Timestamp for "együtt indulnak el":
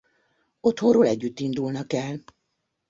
1.07-2.21